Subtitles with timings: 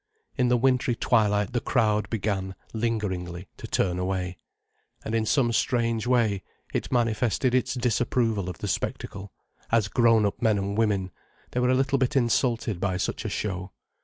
[0.35, 4.39] In the wintry twilight the crowd began, lingeringly, to turn away.
[5.05, 6.41] And in some strange way,
[6.73, 9.31] it manifested its disapproval of the spectacle:
[9.71, 11.11] as grown up men and women,
[11.51, 13.73] they were a little bit insulted by such a show.